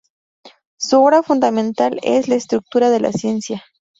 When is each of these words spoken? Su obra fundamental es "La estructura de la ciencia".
Su 0.79 0.99
obra 1.03 1.21
fundamental 1.21 1.99
es 2.01 2.27
"La 2.27 2.33
estructura 2.33 2.89
de 2.89 3.01
la 3.01 3.11
ciencia". 3.13 3.63